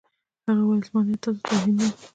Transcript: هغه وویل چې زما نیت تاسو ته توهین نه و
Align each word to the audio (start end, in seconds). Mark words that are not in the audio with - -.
هغه 0.45 0.63
وویل 0.63 0.79
چې 0.85 0.87
زما 0.89 1.01
نیت 1.07 1.21
تاسو 1.23 1.39
ته 1.41 1.47
توهین 1.49 1.73
نه 1.79 1.85
و 1.99 1.99